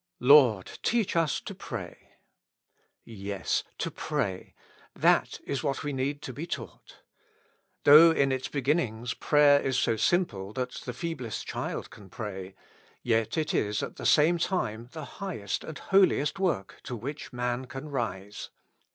[0.19, 2.15] "Lord, teach us to pray.'"
[3.05, 4.55] Yes, to pray.
[4.95, 7.03] That is what we need to be taught.
[7.83, 12.55] Though in its begin nings prayer is so simple that the feeblest child can pray,
[13.03, 17.65] yet it is at the same time the highest and holiest work to which man
[17.65, 18.49] can rise.